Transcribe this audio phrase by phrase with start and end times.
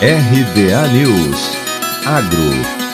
[0.00, 1.56] RBA News.
[2.04, 2.85] Agro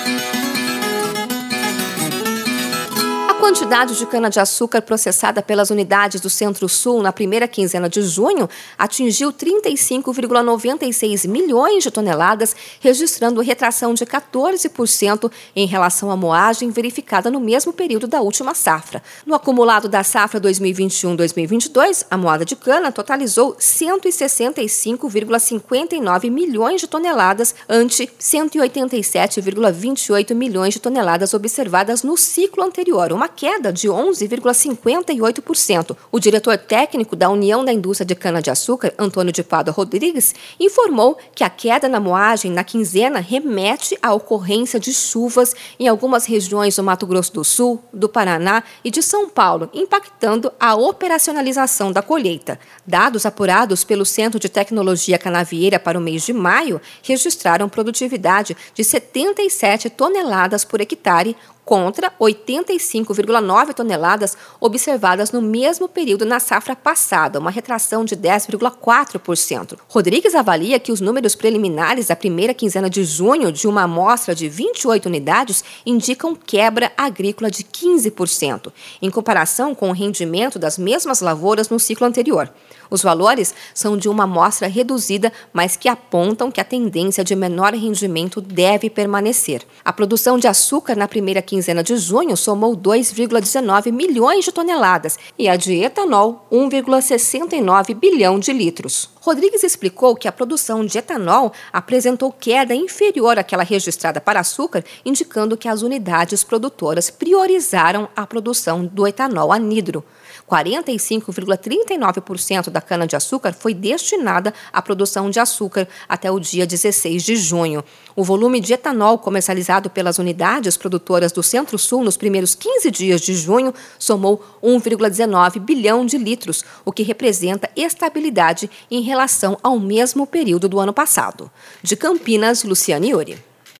[3.42, 8.48] quantidade de cana-de-açúcar processada pelas unidades do Centro-Sul na primeira quinzena de junho
[8.78, 17.40] atingiu 35,96 milhões de toneladas, registrando retração de 14% em relação à moagem verificada no
[17.40, 19.02] mesmo período da última safra.
[19.26, 28.08] No acumulado da safra 2021-2022, a moada de cana totalizou 165,59 milhões de toneladas, ante
[28.20, 35.96] 187,28 milhões de toneladas observadas no ciclo anterior, uma queda de 11,58%.
[36.12, 41.42] O diretor técnico da União da Indústria de Cana-de-Açúcar, Antônio de Pádua Rodrigues, informou que
[41.42, 46.84] a queda na moagem na quinzena remete à ocorrência de chuvas em algumas regiões do
[46.84, 52.60] Mato Grosso do Sul, do Paraná e de São Paulo, impactando a operacionalização da colheita.
[52.86, 58.84] Dados apurados pelo Centro de Tecnologia Canavieira para o mês de maio registraram produtividade de
[58.84, 67.50] 77 toneladas por hectare, contra 85,9 toneladas observadas no mesmo período na safra passada, uma
[67.50, 69.78] retração de 10,4%.
[69.88, 74.48] Rodrigues avalia que os números preliminares da primeira quinzena de junho de uma amostra de
[74.48, 81.68] 28 unidades indicam quebra agrícola de 15%, em comparação com o rendimento das mesmas lavouras
[81.68, 82.52] no ciclo anterior.
[82.92, 87.72] Os valores são de uma amostra reduzida, mas que apontam que a tendência de menor
[87.72, 89.62] rendimento deve permanecer.
[89.82, 95.50] A produção de açúcar na primeira quinzena de junho somou 2,19 milhões de toneladas e
[95.50, 99.10] a de etanol 1,69 bilhão de litros.
[99.20, 105.54] Rodrigues explicou que a produção de etanol apresentou queda inferior àquela registrada para açúcar, indicando
[105.54, 110.02] que as unidades produtoras priorizaram a produção do etanol anidro.
[110.50, 117.84] 45,39% da cana-de-açúcar foi destinada à produção de açúcar até o dia 16 de junho.
[118.14, 123.34] O volume de etanol comercializado pelas unidades produtoras do Centro-Sul nos primeiros 15 dias de
[123.34, 130.68] junho somou 1,19 bilhão de litros, o que representa estabilidade em relação ao mesmo período
[130.68, 131.50] do ano passado.
[131.82, 133.51] De Campinas, Luciane Iuri.